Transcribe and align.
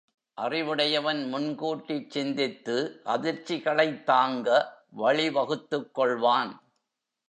அறிவுடையவன் 0.37 1.33
முன்கூட்டிச் 1.33 2.09
சிந்தித்து 2.09 3.01
அதிர்ச்சிகளைத் 3.05 4.03
தாங்க 4.03 4.47
வழிவகுத்துக் 4.97 5.91
கொள்வான். 5.97 6.51